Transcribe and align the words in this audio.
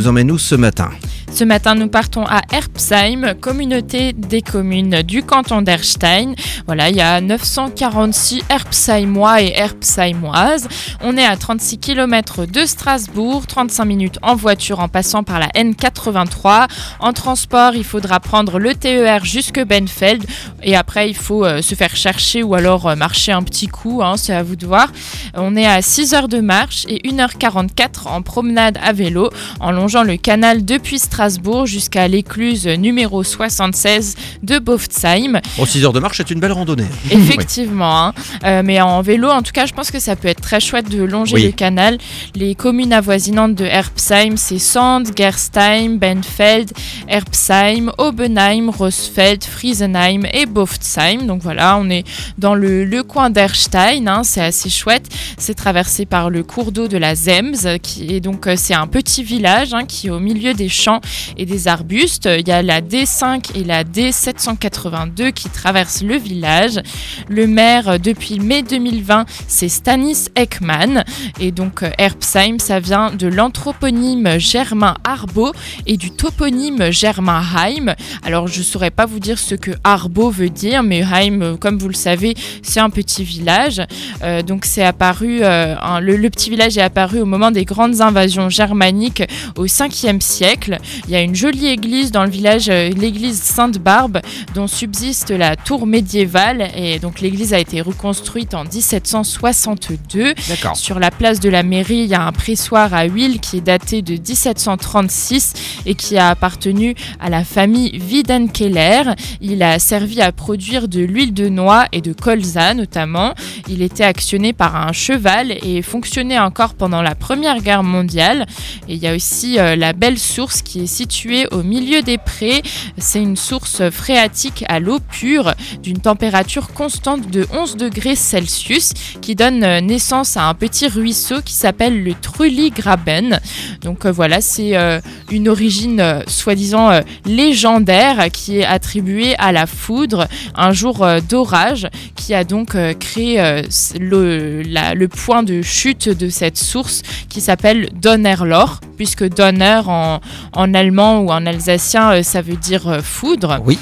nous 0.00 0.08
emmènes 0.08 0.30
où 0.30 0.38
ce 0.38 0.54
matin? 0.54 0.88
Ce 1.32 1.44
matin, 1.44 1.74
nous 1.74 1.88
partons 1.88 2.26
à 2.26 2.42
Erbsheim, 2.52 3.34
communauté 3.40 4.12
des 4.12 4.42
communes 4.42 5.02
du 5.02 5.22
canton 5.22 5.62
d'Erstein. 5.62 6.34
Voilà, 6.66 6.90
il 6.90 6.96
y 6.96 7.00
a 7.00 7.20
946 7.20 8.42
Erbsheimois 8.50 9.40
et 9.40 9.52
Erbsheimoises. 9.56 10.68
On 11.00 11.16
est 11.16 11.24
à 11.24 11.36
36 11.36 11.78
km 11.78 12.46
de 12.46 12.66
Strasbourg, 12.66 13.46
35 13.46 13.84
minutes 13.84 14.18
en 14.22 14.34
voiture 14.34 14.80
en 14.80 14.88
passant 14.88 15.22
par 15.22 15.38
la 15.38 15.46
N83. 15.48 16.68
En 16.98 17.12
transport, 17.12 17.74
il 17.74 17.84
faudra 17.84 18.18
prendre 18.20 18.58
le 18.58 18.74
TER 18.74 19.24
jusque 19.24 19.64
Benfeld 19.64 20.26
et 20.62 20.76
après, 20.76 21.08
il 21.08 21.16
faut 21.16 21.44
euh, 21.44 21.62
se 21.62 21.74
faire 21.74 21.94
chercher 21.96 22.42
ou 22.42 22.54
alors 22.54 22.88
euh, 22.88 22.96
marcher 22.96 23.32
un 23.32 23.42
petit 23.42 23.68
coup, 23.68 24.02
hein, 24.02 24.16
c'est 24.16 24.34
à 24.34 24.42
vous 24.42 24.56
de 24.56 24.66
voir. 24.66 24.88
On 25.34 25.56
est 25.56 25.66
à 25.66 25.80
6 25.80 26.12
heures 26.12 26.28
de 26.28 26.40
marche 26.40 26.84
et 26.88 26.98
1h44 27.08 28.08
en 28.08 28.20
promenade 28.20 28.78
à 28.82 28.92
vélo 28.92 29.30
en 29.60 29.70
longeant 29.70 30.02
le 30.02 30.16
canal 30.16 30.64
depuis 30.64 30.98
Strasbourg 30.98 31.19
jusqu'à 31.66 32.08
l'écluse 32.08 32.66
numéro 32.66 33.22
76 33.22 34.14
de 34.42 34.58
Boftsheim. 34.58 35.40
Bon, 35.58 35.66
6 35.66 35.84
heures 35.84 35.92
de 35.92 36.00
marche, 36.00 36.16
c'est 36.18 36.30
une 36.30 36.40
belle 36.40 36.52
randonnée. 36.52 36.86
Effectivement, 37.10 38.06
hein. 38.06 38.14
Euh, 38.44 38.62
mais 38.64 38.80
en 38.80 39.02
vélo, 39.02 39.28
en 39.28 39.42
tout 39.42 39.52
cas, 39.52 39.66
je 39.66 39.72
pense 39.72 39.90
que 39.90 39.98
ça 40.00 40.16
peut 40.16 40.28
être 40.28 40.40
très 40.40 40.60
chouette 40.60 40.88
de 40.88 41.02
longer 41.02 41.34
Oui. 41.34 41.42
le 41.44 41.52
canal. 41.52 41.98
Les 42.34 42.54
communes 42.54 42.92
avoisinantes 42.92 43.54
de 43.54 43.64
Erbsheim, 43.64 44.36
c'est 44.36 44.58
Sand, 44.58 45.08
Gerstheim, 45.16 45.98
Benfeld, 45.98 46.72
Erbsheim, 47.08 47.90
Obenheim, 47.98 48.70
Rosfeld, 48.70 49.44
Friesenheim 49.44 50.24
et 50.32 50.46
Boftsheim. 50.46 51.26
Donc 51.26 51.42
voilà, 51.42 51.76
on 51.78 51.90
est 51.90 52.04
dans 52.38 52.54
le, 52.54 52.84
le 52.84 53.02
coin 53.02 53.30
d'Erstein, 53.30 54.08
hein, 54.08 54.22
c'est 54.24 54.42
assez 54.42 54.70
chouette. 54.70 55.06
C'est 55.36 55.54
traversé 55.54 56.06
par 56.06 56.30
le 56.30 56.42
cours 56.42 56.72
d'eau 56.72 56.88
de 56.88 56.96
la 56.96 57.14
Zems, 57.14 57.78
qui 57.82 58.14
est 58.14 58.20
donc 58.20 58.46
euh, 58.46 58.54
c'est 58.56 58.74
un 58.74 58.86
petit 58.86 59.22
village 59.22 59.74
hein, 59.74 59.84
qui 59.86 60.06
est 60.06 60.10
au 60.10 60.20
milieu 60.20 60.54
des 60.54 60.68
champs 60.68 61.00
et 61.36 61.46
des 61.46 61.68
arbustes. 61.68 62.28
Il 62.38 62.46
y 62.46 62.52
a 62.52 62.62
la 62.62 62.80
D5 62.80 63.56
et 63.56 63.64
la 63.64 63.84
D782 63.84 65.32
qui 65.32 65.48
traversent 65.48 66.02
le 66.02 66.16
village. 66.16 66.80
Le 67.28 67.46
maire 67.46 67.88
euh, 67.88 67.98
depuis 67.98 68.40
mai 68.40 68.62
2020, 68.62 69.26
c'est 69.48 69.68
Stanis 69.68 70.26
Ekman. 70.36 71.04
Et 71.40 71.50
donc 71.50 71.82
euh, 71.82 71.90
Erbsheim, 71.98 72.58
ça 72.58 72.80
vient 72.80 73.10
de 73.10 73.26
l'anthroponyme 73.26 74.38
germain 74.38 74.94
Arbo 75.04 75.52
et 75.86 75.96
du 75.96 76.10
toponyme 76.10 76.90
germain 76.90 77.42
Heim. 77.56 77.94
Alors 78.24 78.48
je 78.48 78.62
saurais 78.62 78.90
pas 78.90 79.06
vous 79.06 79.20
dire 79.20 79.38
ce 79.38 79.54
que 79.54 79.70
Arbo 79.84 80.30
veut 80.30 80.50
dire, 80.50 80.82
mais 80.82 81.02
Heim, 81.02 81.42
euh, 81.42 81.56
comme 81.56 81.78
vous 81.78 81.88
le 81.88 81.94
savez, 81.94 82.34
c'est 82.62 82.80
un 82.80 82.90
petit 82.90 83.24
village. 83.24 83.82
Euh, 84.22 84.42
donc 84.42 84.64
c'est 84.64 84.84
apparu, 84.84 85.40
euh, 85.42 85.74
le, 86.00 86.16
le 86.16 86.30
petit 86.30 86.50
village 86.50 86.78
est 86.78 86.82
apparu 86.82 87.20
au 87.20 87.26
moment 87.26 87.50
des 87.50 87.64
grandes 87.64 88.00
invasions 88.00 88.48
germaniques 88.48 89.22
au 89.56 89.66
5e 89.66 90.20
siècle. 90.20 90.78
Il 91.06 91.12
y 91.12 91.16
a 91.16 91.20
une 91.20 91.34
jolie 91.34 91.66
église 91.66 92.12
dans 92.12 92.24
le 92.24 92.30
village, 92.30 92.68
euh, 92.68 92.90
l'église 92.90 93.40
Sainte-Barbe, 93.40 94.20
dont 94.54 94.66
subsiste 94.66 95.30
la 95.30 95.56
tour 95.56 95.86
médiévale. 95.86 96.70
Et 96.76 96.98
donc 96.98 97.20
l'église 97.20 97.54
a 97.54 97.58
été 97.58 97.80
reconstruite 97.80 98.54
en 98.54 98.64
1762. 98.64 100.34
D'accord. 100.48 100.76
Sur 100.76 100.98
la 100.98 101.10
place 101.10 101.40
de 101.40 101.48
la 101.48 101.62
mairie, 101.62 102.00
il 102.00 102.06
y 102.06 102.14
a 102.14 102.22
un 102.22 102.32
pressoir 102.32 102.94
à 102.94 103.04
huile 103.04 103.40
qui 103.40 103.58
est 103.58 103.60
daté 103.60 104.02
de 104.02 104.12
1736 104.12 105.54
et 105.86 105.94
qui 105.94 106.16
a 106.18 106.30
appartenu 106.30 106.94
à 107.18 107.30
la 107.30 107.44
famille 107.44 107.98
Wiedenkeller. 107.98 109.14
Il 109.40 109.62
a 109.62 109.78
servi 109.78 110.20
à 110.20 110.32
produire 110.32 110.88
de 110.88 111.00
l'huile 111.00 111.34
de 111.34 111.48
noix 111.48 111.86
et 111.92 112.00
de 112.00 112.12
colza 112.12 112.74
notamment. 112.74 113.34
Il 113.68 113.82
était 113.82 114.04
actionné 114.04 114.52
par 114.52 114.76
un 114.76 114.92
cheval 114.92 115.52
et 115.62 115.82
fonctionnait 115.82 116.38
encore 116.38 116.74
pendant 116.74 117.02
la 117.02 117.14
Première 117.14 117.60
Guerre 117.60 117.82
mondiale. 117.82 118.46
Et 118.88 118.94
il 118.94 119.02
y 119.02 119.06
a 119.06 119.14
aussi 119.14 119.58
euh, 119.58 119.76
la 119.76 119.92
belle 119.92 120.18
source 120.18 120.62
qui 120.62 120.82
est 120.82 120.86
située 120.90 121.46
au 121.52 121.62
milieu 121.62 122.02
des 122.02 122.18
prés. 122.18 122.62
C'est 122.98 123.22
une 123.22 123.36
source 123.36 123.88
phréatique 123.90 124.64
à 124.68 124.80
l'eau 124.80 124.98
pure 124.98 125.54
d'une 125.82 126.00
température 126.00 126.72
constante 126.72 127.30
de 127.30 127.46
11 127.52 127.76
degrés 127.76 128.16
Celsius 128.16 128.92
qui 129.22 129.34
donne 129.34 129.64
euh, 129.64 129.80
naissance 129.80 130.36
à 130.36 130.48
un 130.48 130.54
petit 130.54 130.88
ruisseau 130.88 131.40
qui 131.42 131.54
s'appelle 131.54 132.02
le 132.02 132.14
Trulli-Graben. 132.14 133.40
Donc 133.82 134.04
euh, 134.04 134.12
voilà, 134.12 134.40
c'est 134.40 134.76
euh, 134.76 135.00
une 135.30 135.48
origine 135.48 136.00
euh, 136.00 136.20
soi-disant 136.26 136.90
euh, 136.90 137.00
légendaire 137.26 138.30
qui 138.32 138.58
est 138.60 138.64
attribuée 138.64 139.34
à 139.38 139.52
la 139.52 139.66
foudre, 139.66 140.26
un 140.54 140.72
jour 140.72 141.02
euh, 141.02 141.20
d'orage, 141.20 141.88
qui 142.16 142.34
a 142.34 142.44
donc 142.44 142.76
créé 142.98 143.62
le, 143.98 144.62
la- 144.62 144.94
le 144.94 145.08
point 145.08 145.42
de 145.42 145.62
chute 145.62 146.08
de 146.08 146.28
cette 146.28 146.58
source 146.58 147.02
qui 147.28 147.40
s'appelle 147.40 147.88
Donnerloch, 147.94 148.70
puisque 148.96 149.28
Donner 149.28 149.80
en, 149.86 150.20
en 150.52 150.74
allemand 150.74 151.20
ou 151.20 151.30
en 151.30 151.46
alsacien, 151.46 152.22
ça 152.22 152.42
veut 152.42 152.56
dire 152.56 153.00
foudre. 153.02 153.60
Oui. 153.64 153.78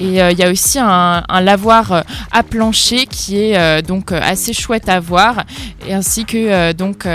Et 0.00 0.22
euh, 0.22 0.30
il 0.32 0.38
y 0.38 0.42
a 0.44 0.50
aussi 0.50 0.78
un, 0.78 1.22
un 1.28 1.40
lavoir 1.40 2.04
à 2.30 2.42
plancher 2.42 3.06
qui 3.06 3.38
est 3.38 3.56
euh, 3.58 3.82
donc 3.82 4.12
assez 4.12 4.52
chouette 4.52 4.88
à 4.88 5.00
voir, 5.00 5.44
ainsi 5.90 6.24
que 6.24 6.36
euh, 6.36 6.72
donc 6.72 7.06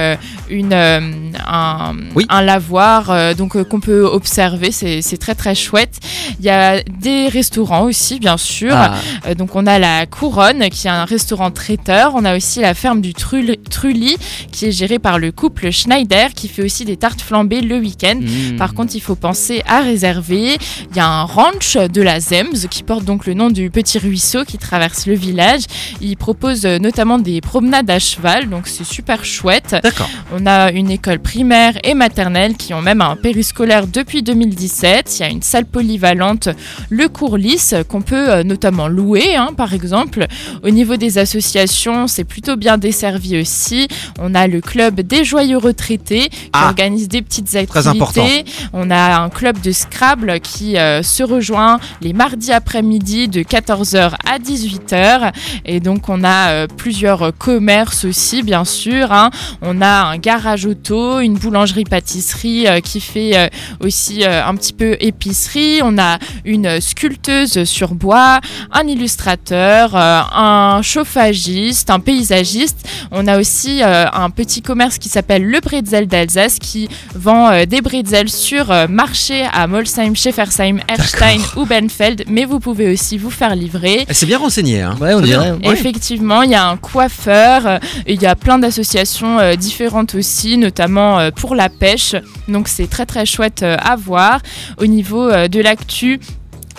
une, 0.50 0.74
un, 0.74 1.96
Oui. 2.16 2.26
un 2.30 2.42
lavoir 2.42 3.36
donc 3.36 3.62
qu'on 3.74 3.80
peut 3.80 4.04
observer. 4.06 4.72
C'est 4.72 5.18
très 5.18 5.34
très 5.34 5.56
chouette. 5.56 5.98
Il 6.40 6.46
y 6.46 6.50
a 6.52 6.84
des 6.84 7.28
restaurants 7.28 7.86
aussi, 7.86 8.20
bien 8.20 8.38
sûr. 8.38 8.70
Ah, 8.72 8.94
Euh, 9.26 9.34
donc 9.34 9.56
on 9.56 9.66
a 9.66 9.80
la 9.80 10.06
Couronne 10.06 10.70
qui 10.70 10.86
est 10.88 10.92
un 10.92 11.06
restaurant 11.06 11.50
traiteur. 11.50 12.12
On 12.14 12.24
a 12.24 12.36
aussi 12.38 12.60
la 12.60 12.76
ferme 12.76 13.02
du 13.02 13.14
Trul- 13.14 13.58
Trulli 13.70 14.16
qui 14.52 14.66
est 14.68 14.72
gérée 14.72 15.00
par 15.00 15.18
le 15.18 15.32
couple 15.32 15.72
Schneider 15.72 16.34
qui 16.36 16.48
fait 16.50 16.62
aussi 16.64 16.86
des 16.86 16.98
tartes 16.98 17.22
flambées 17.22 17.62
le 17.62 17.78
week-end. 17.80 18.20
hmm. 18.22 18.58
Par 18.58 18.76
contre, 18.76 18.96
il 18.96 19.00
faut 19.02 19.16
penser 19.16 19.64
à 19.68 19.82
réserver. 19.82 20.58
Il 20.92 20.96
y 20.96 21.00
a 21.00 21.08
un 21.08 21.24
ranch 21.24 21.76
de 21.78 22.02
la 22.04 22.20
Zems 22.20 22.68
qui 22.70 22.84
porte 22.84 23.06
donc 23.06 23.26
le 23.26 23.34
nom 23.34 23.50
du 23.50 23.72
petit 23.72 23.98
ruisseau 23.98 24.44
qui 24.46 24.58
traverse 24.60 25.08
le 25.08 25.16
village. 25.16 25.62
Il 26.00 26.16
propose 26.18 26.66
euh, 26.66 26.78
notamment 26.78 27.18
des 27.18 27.42
promenades 27.42 27.90
à 27.90 27.98
cheval, 27.98 28.50
donc 28.50 28.68
c'est 28.68 28.84
super 28.86 29.26
chouette. 29.26 29.76
On 30.38 30.46
a 30.46 30.72
une 30.72 30.92
école 30.92 31.20
primaire 31.20 31.74
et 31.84 31.96
maternelle 31.96 32.56
qui 32.56 32.74
ont 32.76 32.82
même 32.82 33.02
un 33.02 33.16
depuis 33.68 34.24
2017. 34.24 35.18
Il 35.18 35.22
y 35.22 35.25
a 35.25 35.29
une 35.29 35.41
salle 35.41 35.66
polyvalente, 35.66 36.50
le 36.90 37.07
cours 37.07 37.38
lisse, 37.38 37.74
qu'on 37.88 38.01
peut 38.01 38.29
euh, 38.29 38.44
notamment 38.44 38.88
louer, 38.88 39.35
hein, 39.35 39.50
par 39.56 39.74
exemple. 39.74 40.28
Au 40.63 40.69
niveau 40.69 40.97
des 40.97 41.18
associations, 41.18 42.07
c'est 42.07 42.24
plutôt 42.25 42.56
bien 42.56 42.78
desservi 42.78 43.40
aussi. 43.40 43.88
On 44.19 44.35
a 44.35 44.47
le 44.47 44.59
club 44.62 45.00
des 45.01 45.24
joyeux 45.24 45.57
retraités 45.57 46.29
qui 46.29 46.50
Ah. 46.53 46.68
organise 46.68 47.07
des 47.07 47.22
petites 47.22 47.56
activités. 47.56 47.68
Très 47.68 47.88
important. 47.88 48.28
On 48.74 48.91
a 48.91 49.19
un 49.22 49.29
club 49.29 49.59
de 49.62 49.72
Scrabble 49.72 50.40
qui 50.41 50.78
euh, 50.78 51.01
se 51.01 51.24
rejoint 51.24 51.80
les 52.01 52.13
mardis 52.13 52.51
après-midi 52.51 53.28
de 53.28 53.41
14h 53.41 54.13
à 54.25 54.40
18h. 54.40 55.31
Et 55.66 55.80
donc, 55.80 56.09
on 56.09 56.24
a 56.24 56.50
euh, 56.51 56.68
plusieurs 56.68 57.31
commerces 57.38 58.03
aussi, 58.06 58.44
bien 58.44 58.66
sûr. 58.66 59.12
hein. 59.12 59.30
On 59.62 59.81
a 59.81 60.03
un 60.03 60.18
garage 60.18 60.66
auto, 60.66 61.19
une 61.19 61.35
boulangerie-pâtisserie 61.35 62.68
euh, 62.68 62.80
qui 62.80 63.00
fait 63.00 63.51
aussi 63.80 64.24
euh, 64.24 64.46
un 64.46 64.56
petit 64.56 64.74
peu 64.74 64.97
épicerie. 65.00 65.81
On 65.84 65.97
a 65.97 66.19
une 66.46 66.80
sculpteuse 66.81 67.64
sur 67.64 67.96
bois, 67.96 68.40
un 68.72 68.88
illustrateur, 68.88 69.96
euh, 69.96 70.22
un 70.34 70.81
chauffagiste, 70.81 71.90
un 71.90 72.00
paysagiste. 72.00 72.88
On 73.12 73.28
a 73.28 73.38
aussi 73.40 73.81
euh, 73.84 74.06
un 74.12 74.30
petit 74.30 74.62
commerce 74.62 74.97
qui 74.97 75.09
s'appelle 75.09 75.44
le 75.44 75.59
Bretzel 75.59 76.08
d'Alsace 76.08 76.59
qui 76.59 76.88
vend 77.16 77.52
euh, 77.52 77.66
des 77.66 77.81
bretzels 77.81 78.30
sur 78.30 78.72
euh, 78.72 78.88
marché 78.88 79.46
à 79.52 79.68
Molsheim, 79.68 80.16
Scheffersheim, 80.16 80.80
Erstein 80.88 81.40
ou 81.56 81.66
Benfeld, 81.66 82.24
mais 82.28 82.46
vous 82.46 82.59
pouvez 82.59 82.92
aussi 82.92 83.18
vous 83.18 83.30
faire 83.30 83.56
livrer. 83.56 84.06
Eh, 84.08 84.13
C'est 84.13 84.25
bien 84.25 84.38
renseigné. 84.38 84.81
Hein. 84.81 84.96
Ouais, 85.00 85.13
on 85.13 85.22
dirait. 85.22 85.52
Ouais. 85.52 85.74
Effectivement, 85.74 86.42
il 86.42 86.52
y 86.52 86.56
a 86.56 86.66
un 86.68 86.78
coiffeur, 86.78 87.80
il 88.08 88.22
y 88.22 88.25
a 88.25 88.36
plein 88.36 88.59
d'associations 88.59 89.56
différentes 89.56 90.16
aussi, 90.16 90.58
notamment 90.58 91.31
pour 91.31 91.56
la 91.56 91.69
pêche. 91.69 92.16
Donc 92.47 92.68
c'est 92.68 92.90
très 92.90 93.06
très 93.06 93.25
chouette 93.25 93.43
euh, 93.64 93.76
à 93.80 93.96
voir. 93.96 94.42
Au 94.78 94.86
niveau 94.86 95.30
euh, 95.30 95.48
de 95.48 95.60
l'actu, 95.60 96.19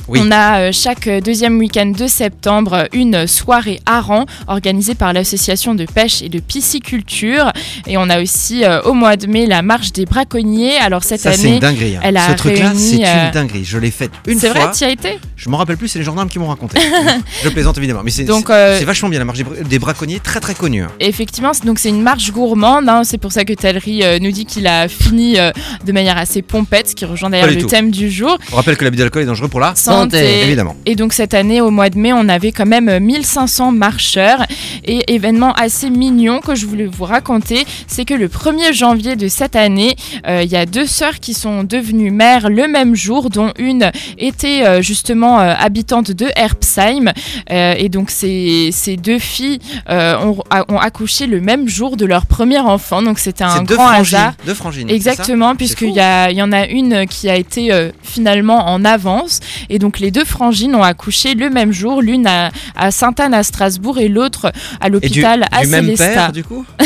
Oui. 0.09 0.21
On 0.23 0.31
a 0.31 0.61
euh, 0.61 0.71
chaque 0.73 1.07
euh, 1.07 1.21
deuxième 1.21 1.59
week-end 1.59 1.87
de 1.87 2.07
septembre 2.07 2.89
une 2.93 3.27
soirée 3.27 3.81
hareng 3.87 4.27
organisée 4.49 4.95
par 4.95 5.13
l'association 5.15 5.75
de 5.75 5.87
pêche 5.87 6.21
et 6.21 6.29
de 6.29 6.41
pisciculture. 6.41 7.51
Et 7.87 7.97
on 7.97 8.11
a 8.11 8.21
aussi 8.21 8.65
euh, 8.65 8.83
au 8.83 8.93
mois 8.93 9.17
de 9.17 9.27
mai 9.27 9.47
la 9.47 9.63
marche 9.63 9.93
des 9.93 10.05
braconniers. 10.05 10.77
Alors 10.77 11.05
cette 11.05 11.21
Ça, 11.21 11.33
c'est 11.33 11.41
année, 11.47 11.55
une 11.55 11.61
dinguerie. 11.61 11.97
hein. 11.97 12.01
elle 12.03 12.17
a 12.19 12.29
Ce 12.29 12.33
truc-là, 12.35 12.69
réuni, 12.71 12.81
c'est 13.03 13.25
une 13.27 13.31
dinguerie. 13.33 13.65
Je 13.65 13.79
l'ai 13.79 13.91
faite 13.91 14.11
une 14.27 14.39
c'est 14.39 14.51
fois. 14.51 14.67
vrai, 14.67 14.75
tu 14.77 14.85
as 14.85 14.91
été 14.91 15.19
Je 15.37 15.49
m'en 15.49 15.57
rappelle 15.57 15.77
plus, 15.77 15.89
c'est 15.89 15.99
les 15.99 16.05
gendarmes 16.05 16.29
qui 16.29 16.39
m'ont 16.39 16.49
raconté. 16.49 16.79
je 17.43 17.49
plaisante 17.49 17.79
évidemment, 17.79 18.03
mais 18.05 18.11
c'est 18.11 18.25
Donc, 18.25 18.45
c'est- 18.49 18.53
euh, 18.53 18.79
c'est 18.79 18.85
vachement 18.85 19.09
bien 19.09 19.19
la 19.21 19.25
marche 19.25 19.39
des, 19.39 19.45
bra- 19.45 19.57
des 19.63 19.79
braconniers, 19.79 20.21
très 20.21 20.41
très 20.41 20.55
connue. 20.55 20.83
hein. 20.83 20.89
Effectivement, 21.01 21.55
c'est- 21.55 21.65
donc 21.65 21.79
c'est 21.79 21.89
une 21.89 22.03
marche 22.03 22.31
gourmande. 22.31 22.89
hein. 22.89 23.03
C'est 23.05 23.19
pour 23.19 23.33
ça 23.33 23.45
que 23.45 23.53
Tellery 23.55 24.03
euh, 24.03 24.19
nous 24.21 24.31
dit 24.33 24.45
qu'il 24.45 24.67
a 24.67 24.87
fini 24.89 25.37
de 25.85 25.93
manière 25.93 26.19
assez 26.19 26.43
pompette, 26.43 26.91
ce 26.91 26.95
qui 26.95 27.05
rejoint 27.07 27.31
d'ailleurs 27.31 27.47
le 27.49 27.57
tout. 27.59 27.67
thème 27.69 27.91
du 27.91 28.11
jour. 28.11 28.37
On 28.53 28.57
rappelle 28.57 28.77
que 28.77 28.85
l'abus 28.85 28.99
d'alcool 28.99 29.23
est 29.23 29.27
dangereux 29.27 29.49
pour 29.49 29.61
la 29.61 29.75
Santé, 29.75 29.94
santé. 30.03 30.43
Évidemment. 30.43 30.77
Et 30.87 30.95
donc 30.97 31.13
cette 31.13 31.35
année, 31.35 31.61
au 31.61 31.71
mois 31.71 31.91
de 31.91 31.99
mai, 31.99 32.13
on 32.13 32.29
avait 32.29 32.53
quand 32.53 32.67
même 32.67 32.99
1500 32.99 33.73
marcheurs. 33.73 34.45
Et 34.87 35.15
événement 35.15 35.53
assez 35.55 35.89
mignon 35.91 36.41
que 36.41 36.55
je 36.55 36.67
voulais 36.67 36.87
vous 36.87 37.05
raconter, 37.05 37.65
c'est 37.87 38.05
que 38.05 38.15
le 38.15 38.29
1er 38.29 38.73
janvier 38.75 39.17
de 39.17 39.29
cette 39.29 39.57
année, 39.57 39.97
euh, 40.27 40.43
il 40.45 40.51
y 40.51 40.57
a 40.57 40.67
deux 40.67 40.87
sœurs 40.87 41.21
qui 41.21 41.33
sont 41.35 41.65
devenues 41.65 42.11
mères 42.11 42.51
le 42.51 42.69
même 42.69 42.95
jour, 42.95 43.31
dont 43.31 43.53
une 43.59 43.91
était 44.19 44.63
euh, 44.67 44.83
justement 44.83 45.41
euh, 45.41 45.55
habitante 45.59 46.11
de 46.11 46.27
Herbsheim. 46.37 47.13
Euh, 47.51 47.75
et 47.79 47.89
donc 47.89 48.11
ces, 48.11 48.71
ces 48.73 48.97
deux 48.97 49.19
filles 49.19 49.59
euh, 49.89 50.19
ont, 50.19 50.39
a- 50.51 50.71
ont 50.73 50.79
accouché 50.79 51.27
le 51.27 51.41
même 51.41 51.69
jour 51.69 51.97
de 51.97 52.05
leur 52.07 52.27
premier 52.27 52.59
enfant. 52.59 53.03
Donc 53.03 53.19
c'était 53.19 53.45
un 53.45 53.63
grand 53.63 53.85
frangines. 53.89 54.17
hasard. 54.17 54.33
Deux 54.47 54.55
frangines. 54.55 54.91
Exactement, 54.91 55.55
puisqu'il 55.57 55.91
y, 55.91 56.35
y 56.35 56.43
en 56.43 56.53
a 56.53 56.67
une 56.67 57.07
qui 57.07 57.29
a 57.31 57.37
été 57.37 57.73
euh, 57.73 57.91
finalement 58.03 58.69
en 58.69 58.85
avance. 58.85 59.41
Et 59.71 59.79
donc 59.79 59.84
les 60.01 60.11
deux 60.11 60.25
frangines 60.25 60.75
ont 60.75 60.83
accouché 60.83 61.35
le 61.35 61.51
même 61.51 61.73
jour, 61.73 62.03
l'une 62.03 62.27
à, 62.27 62.51
à 62.77 62.91
Sainte-Anne 62.91 63.35
à 63.35 63.43
Strasbourg 63.43 63.99
et 63.99 64.09
l'autre 64.09 64.53
à 64.81 64.89
l'hôpital 64.89 65.45
à 65.53 65.65
du 65.65 65.71
même 65.71 65.97
père, 65.97 66.33
du 66.33 66.45
coup? 66.45 66.65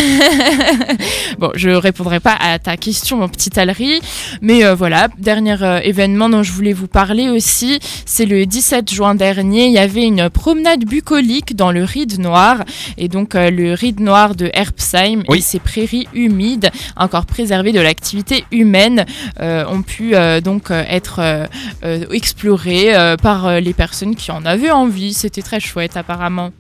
Bon, 1.39 1.51
je 1.55 1.71
répondrai 1.71 2.21
pas 2.21 2.37
à 2.41 2.59
ta 2.59 2.77
question, 2.77 3.19
mon 3.19 3.29
petit 3.29 3.59
Alri, 3.61 4.01
mais 4.41 4.65
euh, 4.65 4.75
voilà, 4.75 5.09
dernier 5.19 5.63
euh, 5.63 5.81
événement 5.81 6.29
dont 6.29 6.43
je 6.43 6.53
voulais 6.53 6.73
vous 6.73 6.89
parler 6.89 7.29
aussi, 7.29 7.79
c'est 8.07 8.27
le 8.27 8.45
17 8.45 8.93
juin 8.93 9.15
dernier, 9.15 9.67
il 9.67 9.73
y 9.73 9.79
avait 9.79 10.05
une 10.05 10.31
promenade 10.31 10.85
bucolique 10.85 11.55
dans 11.55 11.71
le 11.71 11.85
Ride 11.85 12.19
Noir, 12.19 12.65
et 12.97 13.09
donc 13.09 13.35
euh, 13.35 13.51
le 13.51 13.75
Ride 13.75 14.01
Noir 14.01 14.35
de 14.35 14.51
Herbsheim 14.53 15.23
Oui. 15.29 15.39
et 15.39 15.41
ses 15.41 15.61
prairies 15.61 16.09
humides, 16.13 16.71
encore 16.97 17.27
préservées 17.27 17.73
de 17.73 17.81
l'activité 17.81 18.45
humaine, 18.51 19.05
ont 19.41 19.83
pu 19.83 20.15
donc 20.43 20.71
être 20.71 21.49
explorées 22.11 22.88
euh, 22.97 23.17
par 23.17 23.47
euh, 23.47 23.61
les 23.61 23.75
personnes 23.75 24.17
qui 24.17 24.31
en 24.31 24.45
avaient 24.45 24.71
envie. 24.71 25.15
C'était 25.15 25.43
très 25.43 25.61
chouette 25.61 25.97
apparemment. 25.97 26.53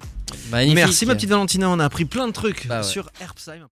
Magnifique. 0.51 0.75
Merci 0.77 1.07
ma 1.07 1.15
petite 1.15 1.31
Valentina, 1.31 1.69
on 1.71 1.79
a 1.79 1.85
appris 1.85 2.05
plein 2.05 2.27
de 2.27 2.33
trucs 2.33 2.67
Bah 2.67 2.79
ouais. 2.79 2.83
sur 2.83 3.11
Herbsheim. 3.21 3.67